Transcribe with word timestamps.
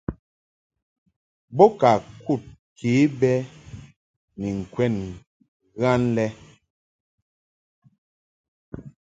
Bo 1.55 1.65
ka 1.79 1.91
kud 2.25 2.41
ke 2.77 2.91
bɛ 3.19 3.33
ni 4.39 4.47
ŋkwɛn 4.61 4.93
ghan 5.79 6.01
lɛ. 6.15 6.25